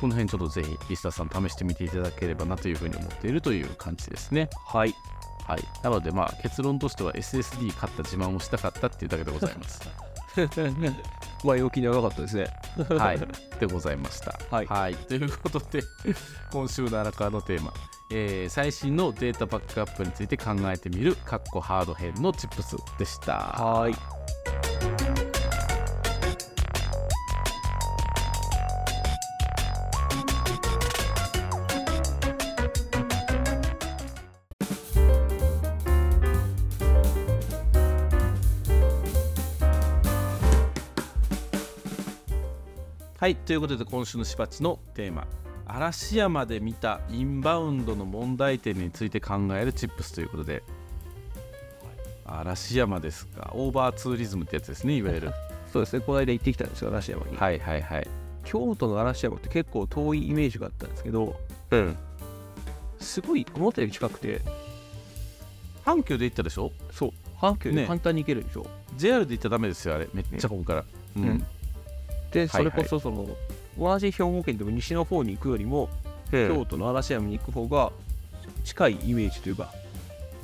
[0.02, 4.50] この辺ちょっとぜひリスターさん試してみていただければなというふうに思っているという感じですね。
[4.66, 4.94] はい。
[5.48, 9.82] はい、なので、まあ、結論としては SSD 買った自慢をしたかったっていうだけでございます。
[11.44, 12.48] 前置き長かったですね。
[12.98, 13.20] はい、
[13.60, 14.40] でございました。
[14.50, 15.84] はい、はい、ということで、
[16.52, 17.74] 今週の荒川のテーマ、
[18.10, 23.34] えー、最新のデータバックアップについて考えてみる、カッコハード編のチップスでした。
[23.34, 24.73] はい。
[43.24, 45.26] はいということで今週のしばちのテーマ
[45.66, 50.62] 嵐山で見たインバウンドの問題点について考えるチップスということで、
[52.26, 53.52] 嵐山ですか。
[53.56, 55.32] オーバーツーリズムってやつですねいわゆる。
[55.72, 57.38] そうですねこの間行ってきたんですよ嵐山に。
[57.38, 58.08] はいはいはい。
[58.44, 61.40] 京都の嵐山って結構遠いイメージがあったんですけど
[61.72, 61.96] うん。
[63.00, 64.42] すごい思ったより近くて。
[65.86, 66.74] 阪急で行ったでしょ？
[66.92, 70.10] そう阪急で簡単に行けるでしょ、ね、JR で行ったらダメですよあれ。
[70.14, 71.46] めっちゃここから、ね、うん、うん
[72.34, 73.28] でそれこそその、
[73.78, 75.90] 同じ兵庫県でも西の方に行くよりも、
[76.32, 77.92] 京都の嵐山に行く方が
[78.64, 79.72] 近いイメージというか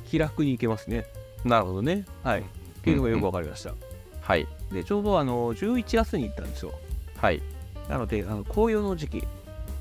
[0.08, 1.04] 気楽に行けますね。
[1.44, 2.04] なるほどね。
[2.22, 2.40] はい。
[2.40, 2.44] っ
[2.82, 3.74] ていうのがよく分かりました、
[4.20, 4.46] はい。
[4.72, 6.72] でちょうどあの11月に行ったんですよ。
[7.16, 7.42] はい。
[7.88, 9.24] なのであの紅葉の時期。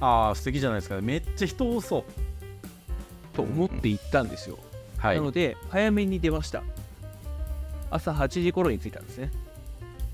[0.01, 0.99] ああ素敵じゃないですか。
[1.01, 2.03] めっちゃ人多そう。
[3.33, 4.57] と思って行ったんですよ、
[4.97, 6.63] はい、なので早めに出ました。
[7.91, 9.31] 朝8時頃に着いたんですね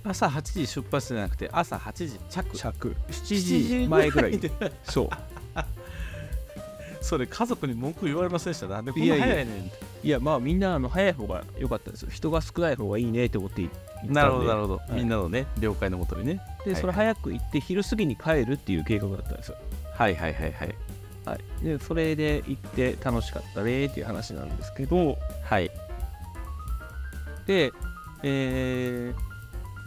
[0.06, 2.58] 朝8時出発じゃなくて朝8時着。
[2.58, 2.96] 着。
[3.10, 4.40] 7時前ぐらい。
[4.84, 5.10] そう。
[7.02, 8.68] それ家族に文句言われませんでした？
[8.68, 9.72] なんでこんな早いねんい
[10.04, 12.10] いやまあみんなあの早い方が良かったですよ。
[12.12, 14.14] 人が少ない方がいいねって思って行ったんで。
[14.14, 14.92] なるほどなるほど、はい。
[14.94, 16.42] みんなのね了解のもとにね。
[16.66, 19.58] で、はいそれ早く行って昼過ぎに帰るっていう計画だったんですよ。
[19.94, 20.76] はいはいはいはい。
[21.26, 25.18] はい、でそれで行って楽しかったねっていう話なんですけど。
[25.44, 25.72] はい。
[27.46, 27.72] で、
[28.24, 29.25] えー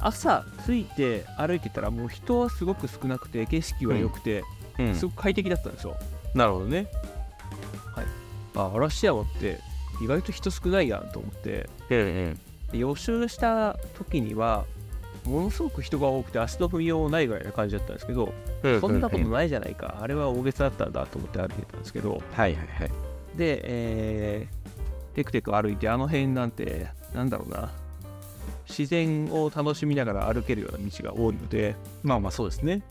[0.01, 4.45] 朝着いて歩いてたらもう人はすごく少なくて景色は良くて、
[4.79, 4.95] うん。
[4.95, 5.97] すごく快適だったんですよ。
[6.35, 6.87] なるほどね。
[8.55, 9.61] あ嵐山って
[10.03, 11.69] 意外と人少ないやんと思って。
[11.91, 12.41] うんうん。
[12.73, 14.65] で予習した時には
[15.25, 18.33] ものすごく人が多くて足の踏みようもないぐらいな感じだったんですけど、
[18.81, 19.99] そんなことないじゃないか。
[20.01, 22.23] あれは大げさだったんだと思って歩いてたんですけど。
[22.33, 22.91] はいはいはい。
[23.37, 24.59] で、えー
[25.15, 27.73] テクテク歩いてあの辺なんてなんだろうな
[28.69, 32.83] 自然を楽しみながら歩けるような道が多いのでまあまあそうですね。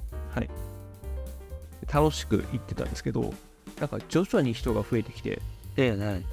[1.92, 3.34] 楽しく行ってたんですけど
[3.80, 5.42] なんか徐々に人が増えてきて。
[5.78, 6.26] ええない。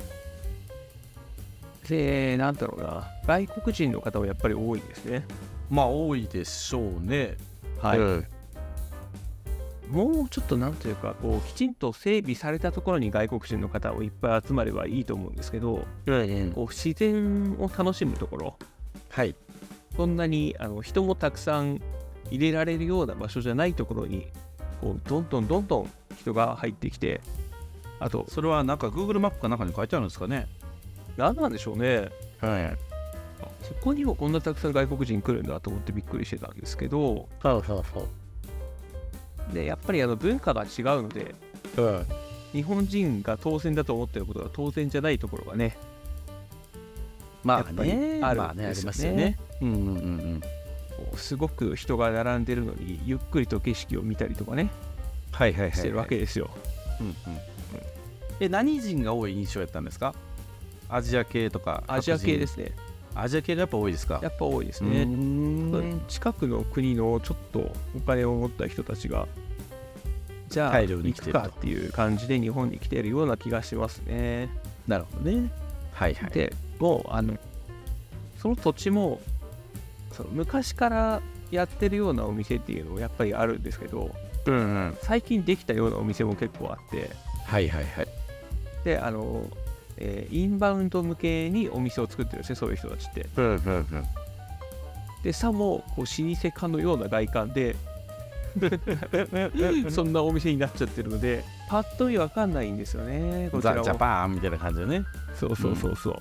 [1.89, 3.07] でなんだろうな。
[3.27, 5.25] 外国人の方はやっぱり多いんですね。
[5.71, 7.37] まあ多いでしょうね。
[7.81, 8.27] はい、うん
[9.91, 18.59] もうちょっとなんというかこうきちんと整備されたところに外国人の方をいっぱい集まればいいと思うんですけどうんこう自然を楽しむところ
[19.15, 19.37] はい。
[19.97, 21.81] そんなにあの人もたくさん
[22.31, 24.27] 入れられるような場所じゃないところに
[24.81, 27.21] こうどんどんどんどん人が入ってきて
[28.01, 30.49] あとそれはなんか Google マップかなんかに書いてあるんですかね？
[31.17, 32.09] 何なんでしょうね。
[32.41, 32.77] はい。
[33.63, 39.55] そこにもこんなたくさん外国人来るんだと思ってびっくりしてたんですけどそうそうそう。
[39.55, 41.35] でやっぱりあの文化が違うので
[41.77, 42.07] うん
[42.53, 45.77] 日本人が当然だと思ってることが当然じゃないところがね
[47.45, 47.83] まあやっぱ
[48.29, 48.87] あるまあねありんですよね。
[48.87, 49.39] ますよね。
[49.61, 50.41] うんうんうん
[51.17, 54.71] すごく人が並んでるのにゆっくりと景色を見たりとかね
[55.33, 55.79] はいはいはいはい。
[55.79, 56.51] してるわけですよ。
[57.01, 57.15] うんうん
[58.41, 60.15] え何人が多い印象やったんですか？
[60.89, 62.73] アジア系とかアジア系ですすね。
[63.15, 64.19] アジア系がやっぱ多いですか？
[64.23, 65.05] やっぱ多いですうね。
[65.05, 66.01] ん。
[66.09, 69.29] 近くの国のちょっとお金を持った人たちが
[70.49, 74.49] じゃあ大量に行来てるかっていう感じで日本に来てるような気がしますね。
[74.89, 75.51] なるほどね。
[75.93, 76.31] はいはい。
[76.31, 77.37] でもうあの
[78.39, 79.21] その土地も
[80.13, 84.11] その昔からやってるようなお店っていうのもやっぱりあるんですけど
[84.47, 84.97] うんうん。
[85.03, 87.11] 最近できたようなお店も結構あって。
[87.47, 88.09] はいはいはい。
[88.85, 89.47] であの、
[89.97, 93.27] えーインバウンド向けにお店を作ってるんですねそういう人たちって。
[93.37, 93.87] うんうんうん。
[95.23, 97.77] でさもこう老舗化のような外観で
[99.91, 105.05] そんなお店になっちゃってるのでパッと見わかんないんですよねこちらザ・もジャパンみたいな感じでね。
[105.35, 106.17] そうそうそうそう、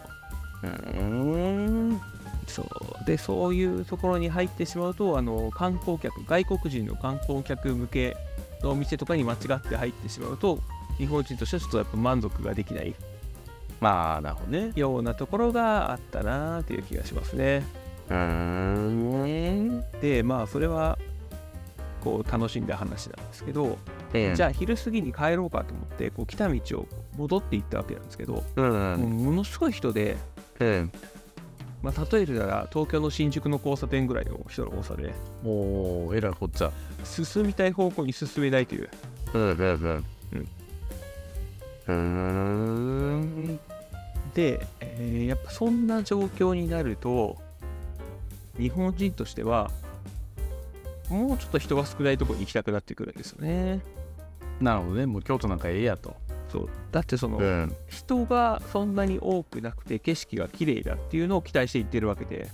[0.63, 2.01] うん
[2.47, 3.05] そう。
[3.05, 8.17] でそういうところに入ってしまうとあの観光客外国人の観光客向け
[8.61, 10.59] のお店とかに間違って入ってしまうと
[10.97, 12.95] 日本人としてはちょっとやっぱ満足ができない。
[13.81, 14.71] まあなるほどね。
[14.75, 17.63] ようなところがあったなっていう気がしますね。
[18.09, 20.97] うんでまあそれは
[22.01, 23.77] こう楽しんだ話なんですけど、
[24.13, 28.65] じゃあ昼過ぎに帰ろうかと思ってこう来た道を戻っていったわけなんですけど、うん。
[28.71, 30.17] もうものすごい人で、
[30.59, 30.91] うん。
[31.81, 35.13] まあ、例えるなら東京の新宿の交差点ぐらいの人の多さで。
[35.43, 36.71] もうえらいこっちゃ。
[37.03, 38.89] 進みたい方向に進めないという。
[39.33, 39.63] うんうんう
[39.95, 40.05] ん。
[41.87, 43.59] うん。
[44.33, 47.37] で、えーやっぱそんな状況になると
[48.57, 49.69] 日本人としては
[51.09, 53.81] もうちょっと人が少ないところに行きたくなってくるんですよね。
[54.61, 55.05] なるほどね。
[55.05, 56.15] もう京都なんかええやと
[56.53, 56.69] そう。
[56.91, 57.75] だってその、ん。
[57.87, 62.47] 人がそんなに多くなくて景色が綺麗だっていうのを期待して行ってるわけで。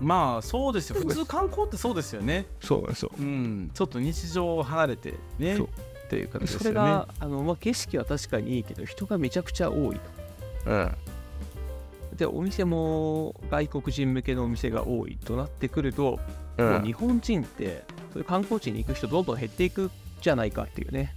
[0.00, 0.96] まあそうですよ。
[0.98, 2.46] 普通観光ってそうですよね。
[2.60, 3.12] そうなんですよ。
[3.18, 3.70] うん。
[3.74, 5.56] ちょっと日常を離れてね。
[5.56, 5.66] そう。
[5.66, 6.70] っていう形ですね。
[6.70, 10.00] れがあの、まあ、景色は確かにいいけど人がめちゃくちゃ多いと。
[10.70, 10.96] うん。
[12.16, 16.18] でお店も外国人向けのお店が多いとなってくると、
[16.56, 21.14] うもうん日本人ってそういう観光地に行く人どんどん減っていくじゃないかっていうね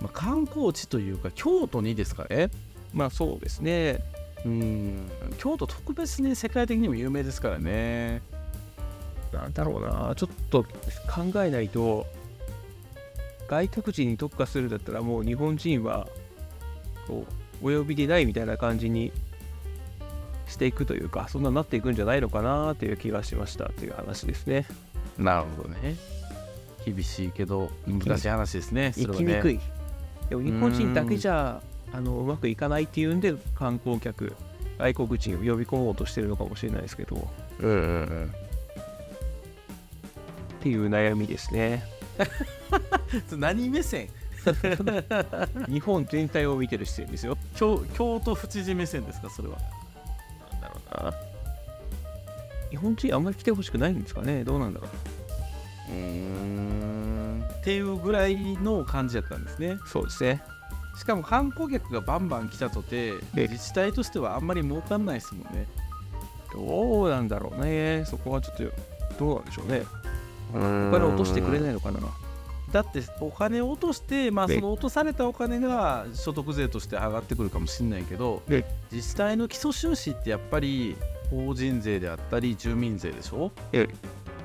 [0.00, 2.50] まあ、観光地というか京都にですかね。
[2.92, 4.02] まあそうですね。
[4.44, 5.10] うん。
[5.38, 8.22] 京都特別に世界的にも有名ですからね。
[9.32, 10.14] なんだろうな。
[10.16, 12.06] ちょっと考えないと。
[13.48, 16.06] 外国人に特化するんだったらもう日本人は
[17.08, 17.26] こ
[17.62, 19.10] うお呼びでないみたいな感じに
[20.46, 23.70] していくというかそんなになっていくんじゃないのかなという気がしました。
[23.70, 24.66] という話ですね。
[25.18, 25.96] なるほどね。
[26.86, 28.92] 厳しいけど難しい話ですね。
[28.92, 29.18] それはね。
[29.18, 29.60] 行きにくい
[30.30, 31.60] でも日本人だけじゃ
[31.92, 34.32] あのうまくいかないっていうんで観光客
[34.78, 37.16] 外国人を呼び込もうとしてるのかもしれないですけど。
[37.16, 37.20] っ
[37.60, 38.32] うんうんうん。
[40.60, 41.82] ていう悩みですね。
[43.36, 44.08] 何目線？
[45.68, 47.36] 日本全体を見てる視点ですよ。
[47.56, 49.58] 京京都府知事目線ですかそれは。
[50.52, 51.14] なんだろうな。
[52.70, 54.44] 日本人あんまり来てほしくないんですかね。
[54.44, 55.19] どうなんだろう
[55.90, 59.78] うんっていうぐらいの感じだったんですね。
[59.86, 60.42] そうですね。
[60.98, 65.66] しかも観光客がバンバン来たとて自治体としてはあんまり儲かんないですもんね。
[66.52, 68.04] どうなんだろうね。
[68.06, 68.64] そこはちょっと
[69.18, 69.82] どうなんでしょうね。
[70.52, 70.58] お
[70.92, 72.00] 金落としてくれないのかな。
[72.72, 78.42] だってお金を落としてまあその落とされたお金が所得税として上がってくるかもしれないけど
[78.92, 80.96] 自治体の基礎収支ってやっぱり
[81.30, 83.50] 法人税であったり住民税でしょ？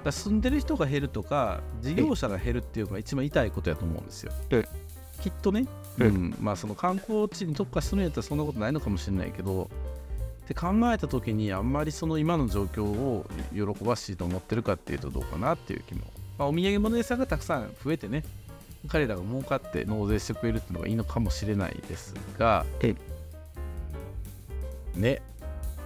[0.05, 4.31] だ住んでる人が減るとか事業者が減るっていうのが一番痛いことやと思うんですよ。
[5.19, 5.65] きっとね、
[5.97, 9.63] うん、まあその観光地に特化するんやったらそんなことないのかもしれないけど
[10.43, 16.01] って考えた時にあんまりその今の状況を喜ばしいと思ってるかっていうとどうかなっていう気も、
[16.37, 18.23] まあ、お土産物屋さんがたくさん増えてね
[18.87, 22.63] 彼らが儲かって納税してくれるっていうのがいいのかもしれないですが
[24.93, 25.23] ね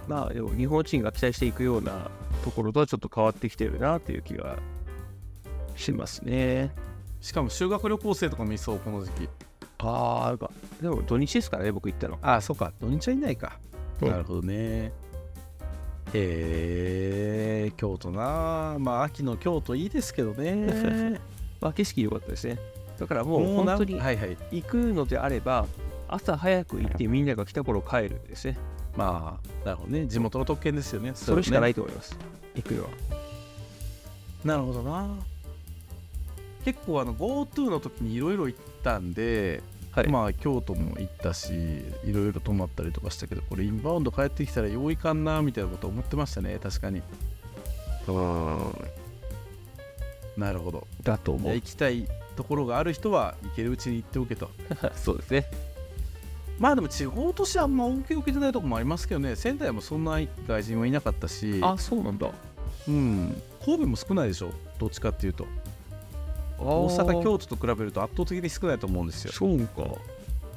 [0.08, 2.10] まあでも日本人が期待していくような
[2.44, 4.58] ところとはちょっと変わってきてるなっていう気が
[5.76, 6.74] しますね。
[7.20, 9.28] しかも修学旅行生とかもいそうこの時期。
[9.78, 10.48] ああ
[10.82, 12.18] でも土日ですからね僕行ったの。
[12.22, 12.72] ああそうか。
[12.80, 13.58] 土日はいないか。
[14.00, 14.92] なるほどね。
[16.12, 21.20] へえ京都なまあ秋の京都いいですけどね。
[21.60, 22.58] まあ景色良かったですね。
[23.00, 25.66] だからもう本当に行くのであれば
[26.06, 28.58] 朝早く行ってみんなが来た頃帰るんですね
[28.96, 30.06] まあなるほどね。
[30.06, 31.12] 地元の特権ですよね。
[31.14, 32.18] それしかないと思います、ね、
[32.56, 32.88] 行くよ。
[34.44, 35.08] なるほどな。
[36.64, 39.62] 結構あの GoTo の時にいろいろ行ったんで
[39.92, 41.52] はい、まあ京都も行ったし
[42.04, 46.58] いろいろ泊まったりとかしたけどこれインバウンド帰ってきたらよういかんなみたいなこと思ってましたね。
[46.62, 47.02] 確かに。
[48.06, 48.72] うん
[50.36, 50.86] なるほど。
[51.02, 51.54] だと思う。
[51.54, 54.48] 行きたいところがある人は行けるうちに行っておけと。
[54.94, 55.46] そうですね
[56.60, 59.34] まあでも地方都市はあんま恩恵を受けてないとこもありますけどね。
[59.34, 61.58] 仙台もそんな外人はいなかったし。
[61.62, 62.30] あそうなんだ。
[62.86, 63.42] うん。
[63.64, 64.50] 神戸も少ないでしょ。
[64.78, 65.46] どっちかっていうと。
[66.58, 69.32] 大阪京都と比べると圧倒的に少ないと思うんですよ。
[69.32, 69.84] そうか。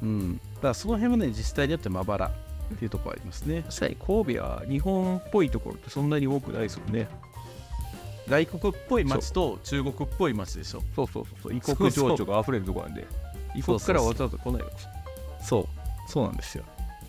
[0.02, 0.36] うん。
[0.36, 2.26] だからその辺はね自治体によってまばら
[2.74, 3.64] っていうところありますね。
[3.66, 3.96] 確かに。
[3.96, 7.08] 神戸は日本っぽいところってそんなに多くないですもんね。
[8.28, 10.82] 外国っぽい街と中国っぽい街でしょ。
[10.94, 13.06] そうそうそう異国情緒が溢れるところなんで。
[13.56, 14.68] 異国からわざわざ来ないわ
[15.40, 15.68] そう
[16.06, 16.64] そうなんですよ。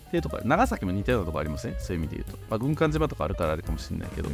[0.06, 4.28] っていうところ長崎も似たようなところありません、ね、そういう意味で言うと、まあ、軍艦島とかあるからあれかもしれないけど。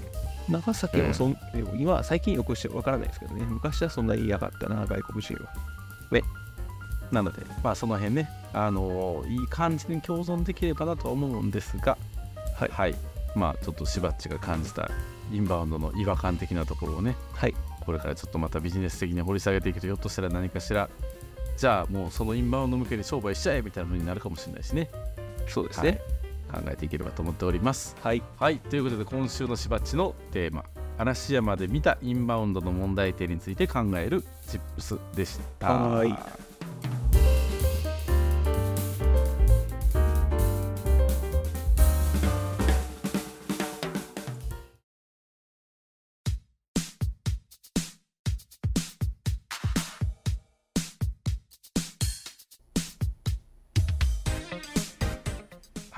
[0.49, 3.45] 長崎もそん、うん、今最近よくしてわからないですけどね。
[3.45, 5.53] 昔はそんなに嫌がったな外国人は。
[6.11, 6.23] ね。
[7.11, 8.29] なのでまあその辺ね。
[8.53, 11.97] あのー、いい感じに共存できればなと思うんですが。
[12.55, 12.95] はい、はい、
[13.35, 14.91] まあちょっとしばっちが感じた
[15.33, 20.91] インバウンドの違和感的なところをね、はい、これからちょっとまたビジネス的に掘り下げていくとひょっとしたら何かしら
[21.63, 24.91] じゃあもうそのインバウンド向けに商売しちゃえみたいなのになるかもしれないしね。
[25.47, 26.01] そうですね、
[26.49, 27.97] はい、考えていければと思っております。
[28.03, 30.65] はい、はい、ということで今週のしばっちのテーマ。
[30.99, 35.73] 嵐山で見たインバウンドの問題点について考えるチップスでした。
[35.73, 36.52] はい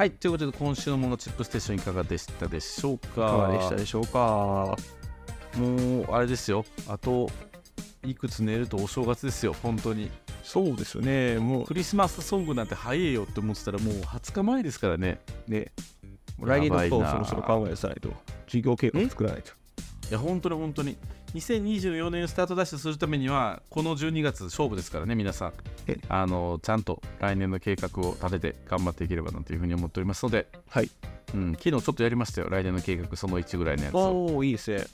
[0.05, 3.09] はい、ということで今週のモノチップステーションいかがでしたでしょうか？
[3.09, 4.77] いかがでしたでしょうか？
[5.57, 6.67] もうあれですよ。
[6.87, 7.31] あと
[8.05, 9.57] いくつ寝るとお正月ですよ。
[9.63, 10.11] 本当に。
[10.43, 11.39] そうですよね。
[11.39, 15.21] もうクリスマスソングなんて早いよって思ってたらもう20日前ですからね。
[15.49, 15.73] ね。
[16.39, 18.11] 来年のことをそろそろ考えさないと。
[18.47, 19.53] 事業計画作らないと。
[20.11, 20.99] いや本当に本当に
[21.35, 25.53] 2024年スタートダッシュするためにはこの12月勝負ですからね皆さん
[26.09, 30.91] あのちゃんと来年の計画を立てて頑張っていければなというふうに思っておりますので、はい
[31.35, 34.85] うん、昨日ちょっとやりましたよ来年の計画その1ぐらいのやつをおいいですね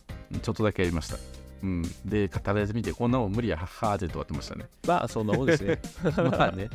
[0.42, 1.18] ちょっとだけやりました
[1.62, 4.64] うん、で、語られてみて、こんなもん無理や、はっはーって終わってましたね。
[4.86, 5.78] まあ、そんなもんですね。
[6.16, 6.70] まあね、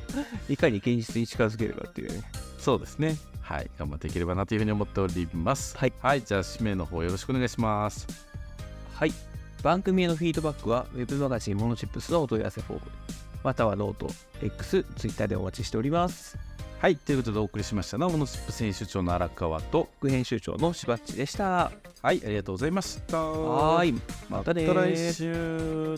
[0.47, 2.22] いかに現実に近づけるかっていうね。
[2.59, 3.18] そうですね。
[3.41, 5.76] はい、頑張っていければなというふうに思っております。
[5.76, 8.05] はい、はい、じゃあ、締めの方よろしくお願いします。
[8.93, 9.34] はい。
[9.66, 12.91] 番組へのフィードバックは Web マガジン monotips のお問い合わせフォーム、
[13.43, 14.07] またはノート、
[14.43, 16.38] X、Twitter でお待ちしております。
[16.78, 21.72] はい、ということでお送りしましたのは monotips 編集長の荒川と副編集長のしばっちでした。
[22.03, 23.20] はい、ありがとうございました。
[23.20, 23.95] はい、
[24.30, 25.97] またね来週。